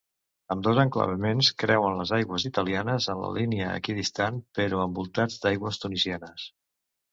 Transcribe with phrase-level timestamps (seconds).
[0.53, 6.51] Ambdós enclavaments creuen les aigües italianes en la línia equidistant però envoltats d'aigües tunisianes.